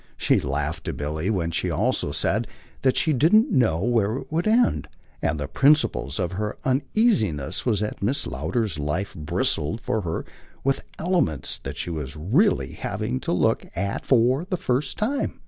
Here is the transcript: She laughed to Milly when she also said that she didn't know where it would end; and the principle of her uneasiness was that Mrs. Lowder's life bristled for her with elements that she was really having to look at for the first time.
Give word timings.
She 0.17 0.39
laughed 0.39 0.85
to 0.85 0.93
Milly 0.93 1.29
when 1.29 1.51
she 1.51 1.69
also 1.69 2.11
said 2.11 2.47
that 2.81 2.97
she 2.97 3.13
didn't 3.13 3.51
know 3.51 3.83
where 3.83 4.17
it 4.17 4.31
would 4.31 4.47
end; 4.47 4.87
and 5.21 5.39
the 5.39 5.47
principle 5.47 6.11
of 6.17 6.31
her 6.31 6.57
uneasiness 6.65 7.67
was 7.67 7.81
that 7.81 7.99
Mrs. 7.99 8.31
Lowder's 8.31 8.79
life 8.79 9.13
bristled 9.13 9.79
for 9.79 10.01
her 10.01 10.25
with 10.63 10.81
elements 10.97 11.59
that 11.59 11.77
she 11.77 11.91
was 11.91 12.15
really 12.15 12.71
having 12.73 13.19
to 13.19 13.31
look 13.31 13.63
at 13.77 14.03
for 14.03 14.43
the 14.49 14.57
first 14.57 14.97
time. 14.97 15.39